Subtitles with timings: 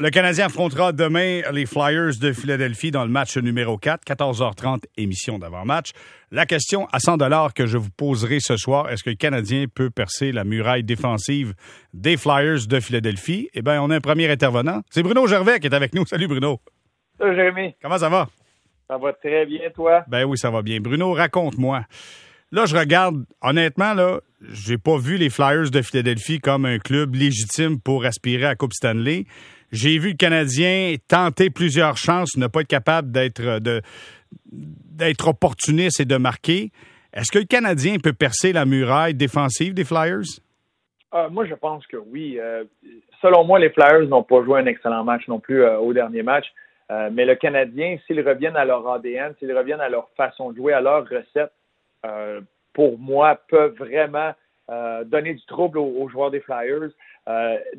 [0.00, 5.38] Le Canadien affrontera demain les Flyers de Philadelphie dans le match numéro 4, 14h30, émission
[5.38, 5.92] d'avant-match.
[6.32, 9.66] La question à 100 dollars que je vous poserai ce soir, est-ce que le Canadien
[9.72, 11.54] peut percer la muraille défensive
[11.92, 13.48] des Flyers de Philadelphie?
[13.54, 14.82] Eh bien, on a un premier intervenant.
[14.90, 16.04] C'est Bruno Gervais qui est avec nous.
[16.06, 16.60] Salut Bruno.
[17.16, 17.76] Salut Jérémy.
[17.80, 18.26] Comment ça va?
[18.88, 20.02] Ça va très bien, toi?
[20.08, 20.80] Ben oui, ça va bien.
[20.80, 21.84] Bruno, raconte-moi.
[22.50, 24.20] Là, je regarde, honnêtement, là,
[24.52, 28.74] j'ai pas vu les Flyers de Philadelphie comme un club légitime pour aspirer à Coupe
[28.74, 29.26] Stanley.
[29.74, 33.82] J'ai vu le Canadien tenter plusieurs chances, ne pas être capable d'être de
[34.52, 36.70] d'être opportuniste et de marquer.
[37.12, 40.38] Est-ce que le Canadien peut percer la muraille défensive des Flyers?
[41.12, 42.38] Euh, moi, je pense que oui.
[42.40, 42.62] Euh,
[43.20, 46.22] selon moi, les Flyers n'ont pas joué un excellent match non plus euh, au dernier
[46.22, 46.46] match.
[47.10, 50.72] mais le Canadien, s'ils reviennent à leur ADN, s'ils reviennent à leur façon de jouer,
[50.72, 51.52] à leur recette,
[52.74, 54.32] pour moi, peuvent vraiment
[55.04, 56.90] donner du trouble aux, joueurs des Flyers.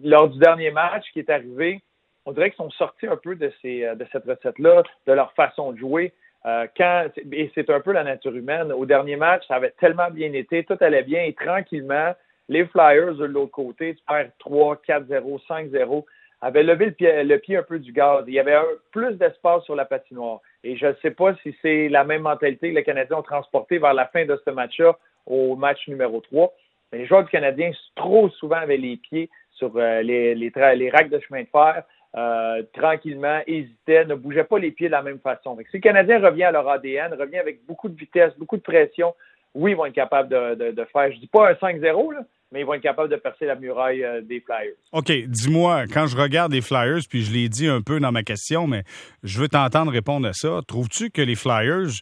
[0.03, 1.81] lors du dernier match qui est arrivé,
[2.25, 5.71] on dirait qu'ils sont sortis un peu de, ces, de cette recette-là, de leur façon
[5.71, 6.13] de jouer.
[6.45, 8.71] Euh, quand, et c'est un peu la nature humaine.
[8.71, 12.13] Au dernier match, ça avait tellement bien été, tout allait bien, et tranquillement,
[12.49, 16.05] les Flyers de l'autre côté, perds 3, 4-0, 5-0,
[16.41, 18.23] avaient levé le pied, le pied un peu du gaz.
[18.27, 18.57] Il y avait
[18.91, 20.41] plus d'espace sur la patinoire.
[20.63, 23.79] Et je ne sais pas si c'est la même mentalité que les Canadiens ont transporté
[23.79, 26.53] vers la fin de ce match-là au match numéro 3.
[26.91, 30.89] Mais les joueurs du Canadien, trop souvent, avaient les pieds sur euh, les, les, les
[30.91, 31.83] racks de chemin de fer.
[32.17, 35.57] Euh, tranquillement, hésitait, ne bougeait pas les pieds de la même façon.
[35.69, 39.13] si le Canadien revient à leur ADN, revient avec beaucoup de vitesse, beaucoup de pression,
[39.53, 42.13] oui, ils vont être capables de, faire, je dis pas un 5-0,
[42.53, 44.75] mais ils vont être capables de percer la muraille euh, des Flyers.
[44.93, 48.23] OK, dis-moi, quand je regarde les Flyers, puis je l'ai dit un peu dans ma
[48.23, 48.83] question, mais
[49.23, 50.59] je veux t'entendre répondre à ça.
[50.65, 51.99] Trouves-tu que les Flyers,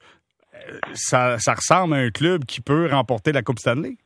[0.53, 3.97] euh, ça ressemble à un club qui peut remporter la Coupe Stanley?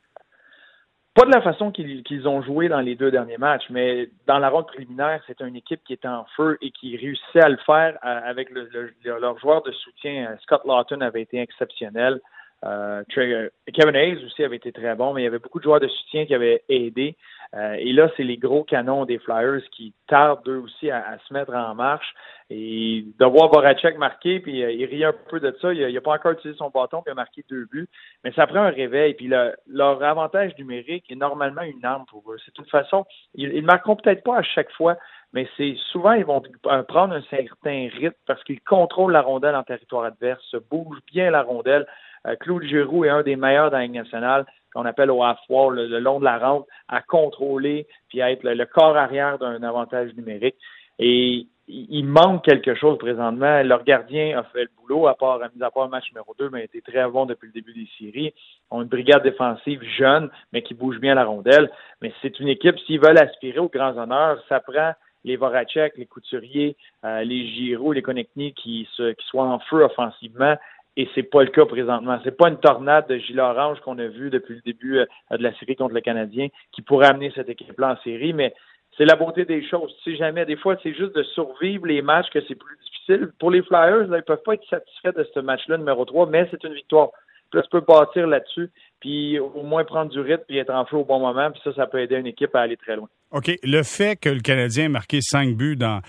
[1.18, 4.50] Pas de la façon qu'ils ont joué dans les deux derniers matchs, mais dans la
[4.50, 7.98] ronde préliminaire, c'est une équipe qui était en feu et qui réussissait à le faire
[8.06, 10.28] euh, avec leur joueur de soutien.
[10.30, 12.22] Euh, Scott Lawton avait été exceptionnel.
[12.64, 15.80] Euh, Kevin Hayes aussi avait été très bon, mais il y avait beaucoup de joueurs
[15.80, 17.16] de soutien qui avaient aidé.
[17.56, 21.34] Euh, et là, c'est les gros canons des Flyers qui tardent eux aussi à, se
[21.34, 22.14] mettre en marche.
[22.50, 25.74] Et de voir Voracek marquer, puis euh, il rit un peu de ça.
[25.74, 27.90] Il n'a pas encore utilisé son bâton, puis il a marqué deux buts.
[28.24, 29.14] Mais ça prend un réveil.
[29.16, 32.38] Puis leur avantage numérique est normalement une arme pour eux.
[32.46, 33.06] C'est de toute façon,
[33.36, 34.98] ils ne marqueront peut-être pas à chaque fois,
[35.34, 36.42] mais c'est souvent ils vont
[36.88, 41.32] prendre un certain rythme parce qu'ils contrôlent la rondelle en territoire adverse, se bougent bien
[41.32, 41.86] la rondelle.
[42.26, 44.46] Euh, Claude Giroux est un des meilleurs dans la nationale,
[44.78, 48.66] qu'on appelle au half le, long de la rampe, à contrôler puis à être le,
[48.66, 50.56] corps arrière d'un avantage numérique.
[51.00, 53.64] Et il manque quelque chose présentement.
[53.64, 56.50] Leur gardien a fait le boulot, à part, mis à part le match numéro 2,
[56.52, 58.34] mais a été très bon depuis le début des séries.
[58.36, 61.72] Ils ont une brigade défensive jeune, mais qui bouge bien la rondelle.
[62.02, 66.06] Mais c'est une équipe, s'ils veulent aspirer aux grands honneurs, ça prend les Voracek, les
[66.06, 70.56] Couturiers, euh, les Giroux, les Konechny qui, qui soient en feu offensivement
[70.98, 72.20] et c'est pas le cas présentement.
[72.24, 75.44] C'est pas une tornade de gilet orange qu'on a vu depuis le début euh, de
[75.44, 78.54] la série contre le Canadien qui pourrait amener cette équipe-là en série, mais
[78.98, 79.96] c'est la beauté des choses.
[80.04, 83.30] Tu sais jamais, des fois, c'est juste de survivre les matchs que c'est plus difficile.
[83.40, 86.48] Pour les Flyers, là, ils peuvent pas être satisfaits de ce match-là numéro 3, mais
[86.50, 87.12] c'est une victoire.
[87.50, 88.70] Puis là, tu peux bâtir là-dessus,
[89.00, 91.74] puis au moins prendre du rythme, puis être en feu au bon moment, puis ça,
[91.74, 93.08] ça peut aider une équipe à aller très loin.
[93.32, 93.52] OK.
[93.62, 96.02] Le fait que le Canadien ait marqué cinq buts dans,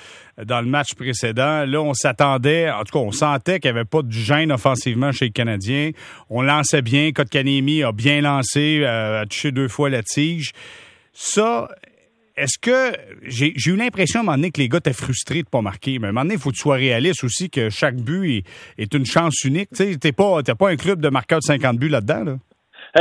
[0.43, 3.88] dans le match précédent, là, on s'attendait, en tout cas, on sentait qu'il n'y avait
[3.88, 5.91] pas de gêne offensivement chez le Canadien.
[6.31, 7.10] On lançait bien.
[7.12, 10.53] Kotkaniemi a bien lancé, euh, a touché deux fois la tige.
[11.12, 11.69] Ça,
[12.38, 15.49] est-ce que j'ai eu l'impression à un moment donné que les gars étaient frustrés de
[15.49, 17.50] ne pas marquer, mais à un moment donné, il faut que tu sois réaliste aussi
[17.50, 18.44] que chaque but
[18.78, 19.71] est, une chance unique.
[19.75, 22.25] Tu n'es pas, pas un club de marqueurs de 50 buts là-dedans.
[22.25, 22.34] Là.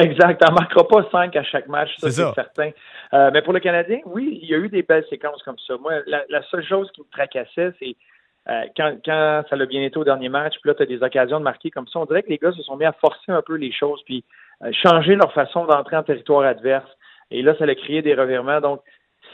[0.02, 0.42] Exact.
[0.46, 2.72] Tu marqueras pas 5 à chaque match, ça c'est certain.
[3.14, 5.76] Euh, mais pour le Canadien, oui, il y a eu des belles séquences comme ça.
[5.78, 7.96] Moi, la, seule chose qui me tracassait, c'est
[8.50, 11.02] euh, quand, quand ça l'a bien été au dernier match, puis là, tu as des
[11.02, 13.32] occasions de marquer comme ça, on dirait que les gars se sont mis à forcer
[13.32, 14.24] un peu les choses, puis
[14.64, 16.90] euh, changer leur façon d'entrer en territoire adverse.
[17.32, 18.62] Et là, ça a créé des revirements.
[18.62, 18.82] Donc,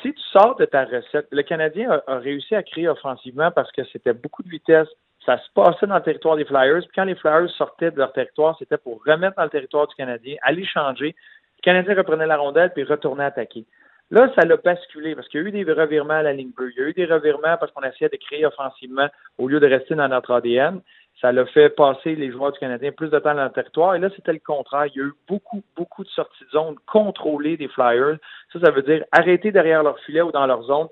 [0.03, 3.83] si tu sors de ta recette, le Canadien a, réussi à créer offensivement parce que
[3.85, 4.87] c'était beaucoup de vitesse.
[5.25, 6.81] Ça se passait dans le territoire des Flyers.
[6.81, 9.95] Puis quand les Flyers sortaient de leur territoire, c'était pour remettre dans le territoire du
[9.95, 11.15] Canadien, aller changer.
[11.57, 13.65] Le Canadien reprenait la rondelle puis retournait attaquer.
[14.11, 16.71] Là, ça l'a basculé parce qu'il y a eu des revirements à la ligne bleue.
[16.75, 19.07] Il y a eu des revirements parce qu'on essayait de créer offensivement
[19.37, 20.81] au lieu de rester dans notre ADN
[21.23, 23.95] ça l'a fait passer les joueurs du Canadien plus de temps dans le territoire.
[23.95, 24.87] Et là, c'était le contraire.
[24.87, 28.17] Il y a eu beaucoup, beaucoup de sorties de zone contrôlées des Flyers.
[28.51, 30.89] Ça, ça veut dire arrêter derrière leur filet ou dans leur zone,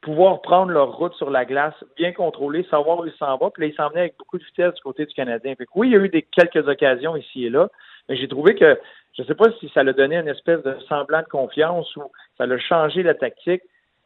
[0.00, 3.50] pouvoir prendre leur route sur la glace, bien contrôler, savoir où ils s'en vont.
[3.50, 5.54] Puis là, ils s'en venaient avec beaucoup de vitesse du côté du Canadien.
[5.56, 7.68] Fait que oui, il y a eu des, quelques occasions ici et là,
[8.08, 8.80] mais j'ai trouvé que,
[9.14, 12.04] je ne sais pas si ça l'a donné une espèce de semblant de confiance ou
[12.38, 13.62] ça l'a changé la tactique,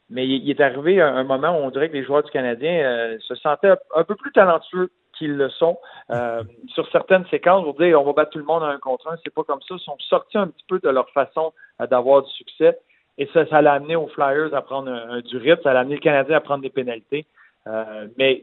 [0.08, 3.18] Mais il, est arrivé un, moment où on dirait que les joueurs du Canadien euh,
[3.20, 4.90] se sentaient un peu plus talentueux
[5.20, 5.78] qu'ils le sont.
[6.10, 6.42] Euh,
[6.74, 9.16] sur certaines séquences, vous dire on va battre tout le monde en un contre un,
[9.22, 9.76] c'est pas comme ça.
[9.76, 11.52] Ils sont sortis un petit peu de leur façon
[11.88, 12.76] d'avoir du succès.
[13.18, 15.96] Et ça, ça l'a amené aux Flyers à prendre un, du rythme, ça l'a amené
[15.96, 17.26] le Canadien à prendre des pénalités.
[18.18, 18.42] mais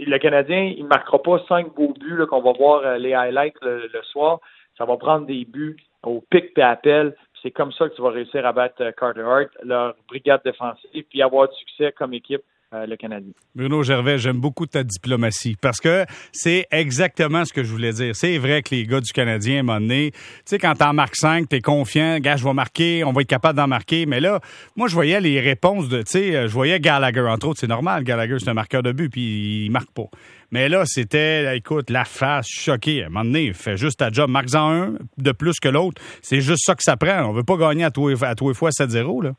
[0.00, 3.88] le Canadien, il ne marquera pas cinq beaux buts qu'on va voir les highlights le,
[4.02, 4.40] soir.
[4.76, 7.14] Ça va prendre des buts au pic et appel.
[7.42, 11.04] C'est comme ça que tu vas réussir à battre euh, Carter Hart, leur brigade défensive,
[11.08, 13.32] puis avoir du succès comme équipe euh, le Canadien.
[13.54, 18.14] Bruno Gervais, j'aime beaucoup ta diplomatie parce que c'est exactement ce que je voulais dire.
[18.14, 20.92] C'est vrai que les gars du Canadien, à un moment donné, tu sais, quand t'en
[20.92, 24.06] marques 5, t'es confiant, gars, je vais marquer, on va être capable d'en marquer.
[24.06, 24.40] Mais là,
[24.76, 28.04] moi, je voyais les réponses de, tu sais, je voyais Gallagher, entre autres, c'est normal,
[28.04, 30.06] Gallagher, c'est un marqueur de but, puis il marque pas.
[30.52, 33.02] Mais là, c'était, écoute, la face, choquée.
[33.02, 34.28] À un moment donné, fait juste ta job.
[34.30, 36.02] Marque-en un de plus que l'autre.
[36.22, 37.24] C'est juste ça que ça prend.
[37.24, 39.32] On veut pas gagner à tous les fois 7-0, là.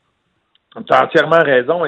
[0.74, 1.84] Tu as entièrement raison.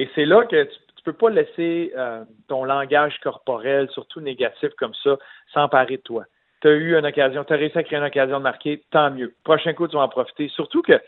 [0.00, 4.70] Et c'est là que tu, ne peux pas laisser euh, ton langage corporel, surtout négatif
[4.78, 5.16] comme ça,
[5.52, 6.24] s'emparer de toi.
[6.60, 9.10] Tu as eu une occasion, tu as réussi à créer une occasion de marquer, tant
[9.10, 9.34] mieux.
[9.44, 10.48] Prochain coup, tu vas en profiter.
[10.48, 11.00] Surtout que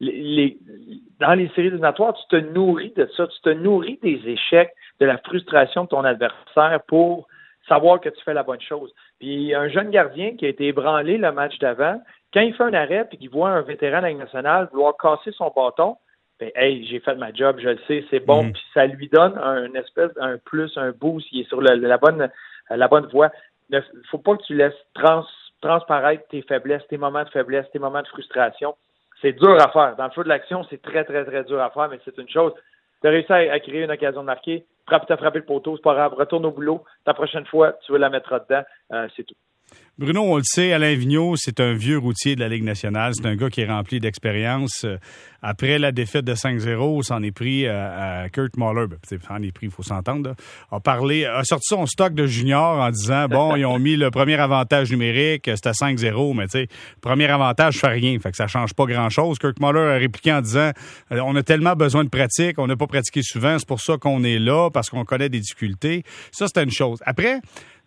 [0.00, 5.06] dans les séries éliminatoires, tu te nourris de ça, tu te nourris des échecs, de
[5.06, 7.26] la frustration de ton adversaire pour
[7.68, 8.92] savoir que tu fais la bonne chose.
[9.18, 12.00] Puis un jeune gardien qui a été ébranlé le match d'avant,
[12.32, 15.52] quand il fait un arrêt et qu'il voit un vétéran de la vouloir casser son
[15.54, 15.96] bâton,
[16.40, 18.52] ben, hey, j'ai fait ma job, je le sais, c'est bon, mm.
[18.52, 22.30] puis ça lui donne un espèce, un plus, un boost, il est sur la bonne,
[22.70, 23.30] la bonne voie.
[23.68, 24.72] Il ne faut pas que tu laisses
[25.60, 28.74] transparaître tes faiblesses, tes moments de faiblesse, tes moments de frustration.
[29.20, 29.96] C'est dur à faire.
[29.96, 32.28] Dans le feu de l'action, c'est très, très, très dur à faire, mais c'est une
[32.28, 32.54] chose.
[33.02, 35.76] Tu as réussi à, créer une occasion de marquer, frappe, tu as frappé le poteau,
[35.76, 36.84] c'est pas grave, retourne au boulot.
[37.06, 38.62] La prochaine fois, tu veux la mettre dedans,
[38.92, 39.34] euh, c'est tout.
[40.00, 43.12] Bruno, on le sait, Alain Vigneault, c'est un vieux routier de la Ligue nationale.
[43.14, 44.84] C'est un gars qui est rempli d'expérience.
[44.84, 44.96] Euh,
[45.42, 48.86] après la défaite de 5-0, s'en est pris à, Kurt Muller.
[48.86, 48.96] Ben,
[49.28, 50.34] s'en est pris, il faut s'entendre.
[50.72, 54.10] A parlé, a sorti son stock de juniors en disant bon, ils ont mis le
[54.10, 56.68] premier avantage numérique, c'était 5-0, mais tu sais,
[57.02, 59.38] premier avantage fait rien, fait que ça change pas grand-chose.
[59.38, 60.70] Kurt Muller a répliqué en disant
[61.12, 63.98] euh, on a tellement besoin de pratique, on n'a pas pratiqué souvent, c'est pour ça
[63.98, 66.04] qu'on est là parce qu'on connaît des difficultés.
[66.32, 67.00] Ça, c'était une chose.
[67.04, 67.40] Après,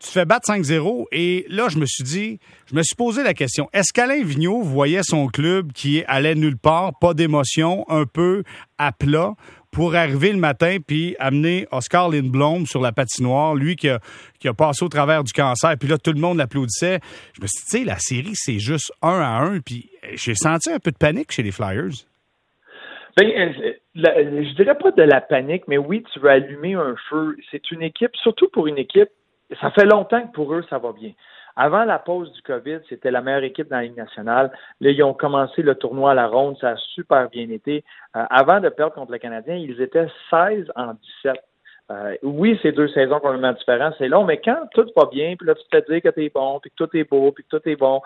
[0.04, 3.34] tu fais battre 5-0 et là, je me suis dit, je me suis posé la
[3.34, 8.44] question, est-ce qu'Alain Vigneault voyait son club qui allait nulle part, pas d'émotion, un peu
[8.78, 9.34] à plat,
[9.72, 14.00] pour arriver le matin puis amener Oscar Lindblom sur la patinoire, lui qui a,
[14.54, 17.00] passé au travers du cancer, puis là, tout le monde l'applaudissait.
[17.36, 20.36] Je me suis dit, tu sais, la série, c'est juste un à un, puis j'ai
[20.36, 22.06] senti un peu de panique chez les Flyers.
[23.16, 27.38] Ben, euh, je dirais pas de la panique, mais oui, tu veux allumer un feu.
[27.52, 29.10] C'est une équipe, surtout pour une équipe
[29.62, 31.12] ça fait longtemps que pour eux, ça va bien.
[31.56, 34.52] Avant la pause du COVID, c'était la meilleure équipe dans la Ligue nationale.
[34.82, 37.84] Là, ils ont commencé le tournoi à la ronde, ça a super bien été.
[38.16, 40.94] Euh, avant de perdre contre le Canadien, ils étaient 16 en
[41.24, 41.36] 17.
[41.92, 45.46] Euh, oui, c'est deux saisons complètement différentes, c'est long, mais quand tout va bien, puis
[45.48, 47.70] là, tu te dis que t'es bon, puis que tout est beau, puis que tout
[47.70, 48.02] est bon,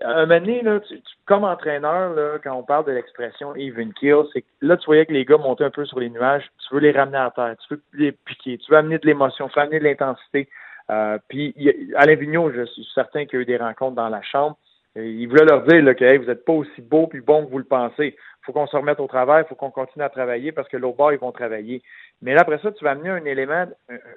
[0.00, 0.80] un moment donné, là,
[1.26, 5.04] comme entraîneur, là, quand on parle de l'expression even kill, c'est que là, tu voyais
[5.04, 7.54] que les gars montaient un peu sur les nuages, tu veux les ramener à terre,
[7.66, 10.48] tu veux les piquer, tu veux amener de l'émotion, tu veux amener de l'intensité.
[10.90, 11.54] Euh, puis
[11.96, 14.56] Alain Vigneault, je suis certain qu'il y a eu des rencontres dans la chambre.
[14.96, 17.58] il voulait leur dire là, que vous n'êtes pas aussi beau puis bon que vous
[17.58, 18.16] le pensez.
[18.16, 20.76] Il faut qu'on se remette au travail, il faut qu'on continue à travailler parce que
[20.76, 21.82] l'autre bord, ils vont travailler.
[22.22, 23.66] Mais là, après ça, tu vas amener un élément,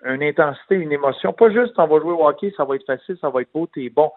[0.06, 1.34] une intensité, une émotion.
[1.34, 3.68] Pas juste on va jouer au hockey, ça va être facile, ça va être beau,
[3.68, 4.12] t'es bon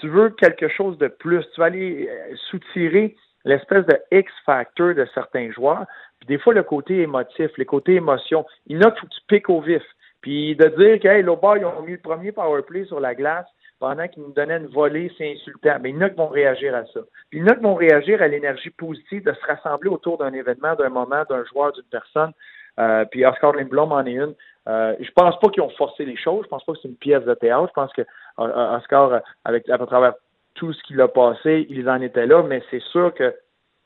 [0.00, 1.44] tu veux quelque chose de plus.
[1.54, 5.86] Tu vas aller euh, soutirer l'espèce de X-factor de certains joueurs.
[6.20, 9.20] Puis des fois, le côté émotif, les côtés émotions, il y en a que tu
[9.28, 9.82] piques au vif.
[10.20, 13.14] Puis de dire que hey, l'autre ils ont mis le premier power play sur la
[13.14, 13.46] glace
[13.78, 15.78] pendant qu'ils nous donnaient une volée, c'est insultant.
[15.80, 17.00] Mais il y en a qui vont réagir à ça.
[17.30, 20.18] Puis il y en a qui vont réagir à l'énergie positive de se rassembler autour
[20.18, 22.32] d'un événement, d'un moment, d'un joueur, d'une personne.
[22.78, 24.34] Euh, puis Oscar Lindblom en est une.
[24.68, 26.44] Euh, je pense pas qu'ils ont forcé les choses.
[26.44, 27.68] Je pense pas que c'est une pièce de théâtre.
[27.68, 28.02] Je pense que
[28.40, 30.14] Oscar, avec, à travers
[30.54, 33.34] tout ce qu'il a passé, ils en étaient là, mais c'est sûr que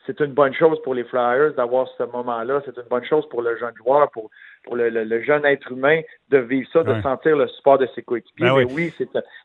[0.06, 2.60] c'est une bonne chose pour les Flyers d'avoir ce moment-là.
[2.64, 4.30] C'est une bonne chose pour le jeune joueur, pour,
[4.64, 8.46] pour le, jeune être humain de vivre ça, de sentir le support de ses coéquipiers.
[8.46, 8.92] Ben mais oui,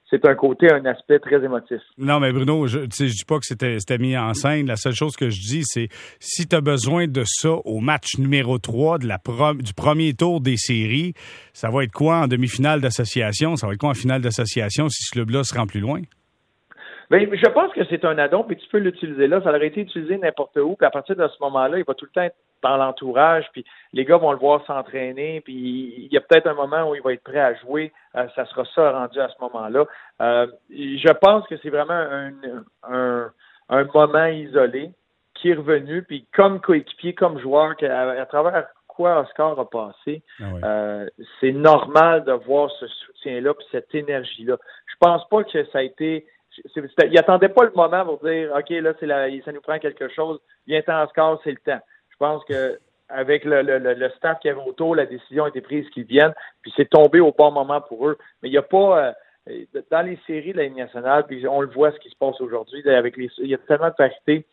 [0.09, 1.79] c'est un côté, un aspect très émotif.
[1.97, 4.67] Non, mais Bruno, je ne dis pas que c'était mis en scène.
[4.67, 5.87] La seule chose que je dis, c'est
[6.19, 9.17] si tu as besoin de ça au match numéro 3 de la
[9.59, 11.13] du premier tour des séries,
[11.53, 13.55] ça va être quoi en demi-finale d'association?
[13.55, 16.01] Ça va être quoi en finale d'association si ce club-là se rend plus loin?
[17.09, 19.41] Ben, je pense que c'est un addon, puis tu peux l'utiliser là.
[19.41, 22.05] Ça aurait été utilisé n'importe où, puis à partir de ce moment-là, il va tout
[22.05, 26.17] le temps être dans l'entourage, puis les gars vont le voir s'entraîner, puis il y
[26.17, 27.91] a peut-être un moment où il va être prêt à jouer.
[28.15, 29.85] Euh, ça sera ça rendu à ce moment-là.
[30.21, 32.31] Euh, je pense que c'est vraiment un,
[32.83, 33.31] un,
[33.69, 34.91] un, moment isolé
[35.33, 40.43] qui est revenu, puis comme coéquipier, comme joueur, à, travers quoi Oscar a passé, ah
[40.63, 41.07] euh,
[41.39, 44.57] c'est normal de voir ce soutien-là puis cette énergie-là.
[44.87, 46.25] Je pense pas que ça a été
[46.75, 50.09] il attendait pas le moment pour dire OK, là, c'est la, ça nous prend quelque
[50.09, 51.81] chose, viens en Oscar, c'est le temps.
[52.09, 55.61] Je pense que avec le, le, le staff qui avait autour, la décision a été
[55.61, 58.17] prise qu'ils viennent, puis c'est tombé au bon moment pour eux.
[58.41, 59.15] Mais il n'y a pas
[59.49, 62.39] euh, dans les séries de la nationale, puis on le voit ce qui se passe
[62.39, 64.45] aujourd'hui, avec les il y a tellement de parité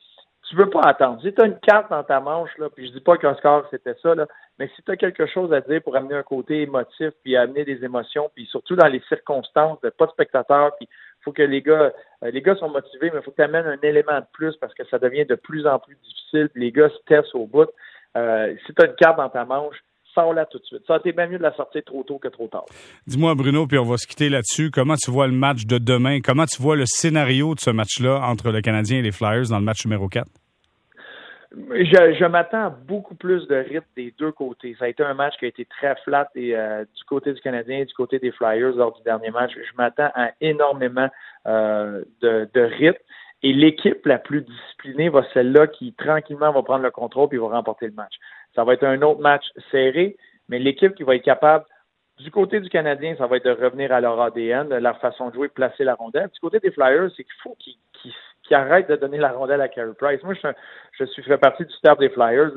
[0.49, 1.21] tu veux pas attendre.
[1.23, 3.67] Si tu as une carte dans ta manche, là, puis je dis pas qu'un score
[3.71, 4.27] c'était ça, là,
[4.59, 7.65] mais si tu as quelque chose à dire pour amener un côté émotif, puis amener
[7.65, 10.89] des émotions, puis surtout dans les circonstances de pas de spectateurs, puis
[11.27, 11.93] faut que les gars,
[12.23, 14.57] euh, les gars sont motivés, mais il faut que tu amènes un élément de plus
[14.61, 16.49] parce que ça devient de plus en plus difficile.
[16.55, 17.69] Les gars se testent au bout.
[18.17, 19.77] Euh, si tu as une carte dans ta manche,
[20.15, 20.83] sors-la tout de suite.
[20.87, 22.65] Ça, t'es bien mieux de la sortir trop tôt que trop tard.
[23.07, 24.71] Dis-moi, Bruno, puis on va se quitter là-dessus.
[24.71, 26.21] Comment tu vois le match de demain?
[26.25, 29.59] Comment tu vois le scénario de ce match-là entre le Canadien et les Flyers dans
[29.59, 30.27] le match numéro 4?
[31.57, 34.77] Je, m'attends à beaucoup plus de rythme des deux côtés.
[34.79, 37.41] Ça a été un match qui a été très flat et, euh, du côté du
[37.41, 39.53] Canadien et du côté des Flyers lors du dernier match.
[39.55, 41.09] Je m'attends à énormément
[41.47, 43.01] euh, de, de rythme.
[43.43, 47.49] Et l'équipe la plus disciplinée va celle-là qui tranquillement va prendre le contrôle et va
[47.49, 48.15] remporter le match.
[48.55, 50.17] Ça va être un autre match serré,
[50.49, 51.65] mais l'équipe qui va être capable
[52.19, 55.35] du côté du Canadien, ça va être de revenir à leur ADN, leur façon de
[55.35, 56.31] jouer, placer la rondelle.
[56.33, 57.77] Du côté des Flyers, c'est qu'il faut qu'ils
[58.55, 60.23] arrêtent de donner la rondelle à Carey Price.
[60.23, 60.49] Moi, je,
[60.99, 62.53] je suis fait partie du staff des Flyers.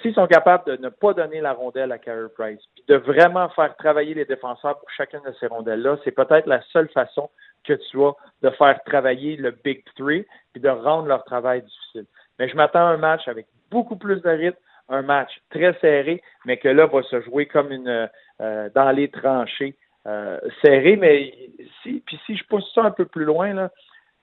[0.00, 3.48] S'ils sont capables de ne pas donner la rondelle à Carey Price, puis de vraiment
[3.50, 7.30] faire travailler les défenseurs pour chacune de ces rondelles-là, c'est peut-être la seule façon
[7.64, 12.06] que tu as de faire travailler le Big Three puis de rendre leur travail difficile.
[12.38, 14.58] Mais je m'attends à un match avec beaucoup plus de rythme,
[14.88, 18.08] un match très serré, mais que là va se jouer comme une
[18.40, 20.96] euh, dans les tranchées euh, serré.
[20.96, 21.34] Mais
[21.82, 23.70] si, puis si je pousse ça un peu plus loin, là,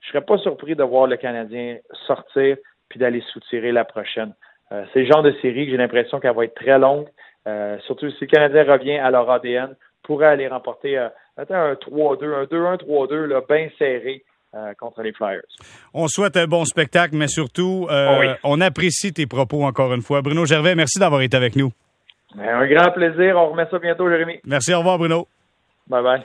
[0.00, 2.56] je serais pas surpris de voir le Canadien sortir
[2.88, 4.34] puis d'aller soutirer la prochaine.
[4.72, 7.06] Euh, c'est le genre de série que j'ai l'impression qu'elle va être très longue.
[7.46, 12.34] Euh, surtout si le Canadien revient à leur ADN, pourrait aller remporter euh, un 3-2,
[12.34, 14.24] un 2-1, 3-2, bien serré
[14.54, 15.42] euh, contre les Flyers.
[15.94, 20.22] On souhaite un bon spectacle, mais surtout, oh on apprécie tes propos encore une fois.
[20.22, 21.72] Bruno Gervais, merci d'avoir été avec nous.
[22.34, 23.36] Ben, un grand plaisir.
[23.36, 24.40] On remet ça bientôt, Jérémy.
[24.44, 24.74] Merci.
[24.74, 25.28] Au revoir, Bruno.
[25.88, 26.24] Bye bye.